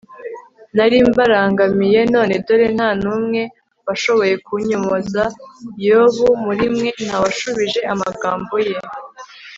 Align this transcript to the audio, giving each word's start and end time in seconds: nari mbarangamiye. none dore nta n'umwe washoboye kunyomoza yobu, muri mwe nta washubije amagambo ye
nari 0.75 0.97
mbarangamiye. 1.09 1.99
none 2.13 2.33
dore 2.45 2.67
nta 2.75 2.89
n'umwe 3.01 3.41
washoboye 3.85 4.35
kunyomoza 4.45 5.23
yobu, 5.87 6.27
muri 6.45 6.65
mwe 6.75 6.89
nta 7.05 7.15
washubije 7.23 7.79
amagambo 7.93 8.55
ye 8.69 8.75